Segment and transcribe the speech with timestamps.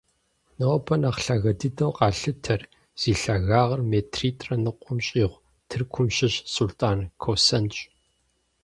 [0.57, 2.61] Нобэ нэхъ лъагэ дыдэу къалъытэр,
[2.99, 7.75] зи лъагагъыр метритӏрэ ныкъуэм щӏигъу, Тыркум щыщ Сулътӏан Косэнщ.